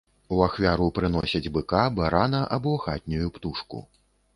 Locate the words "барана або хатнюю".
2.01-3.27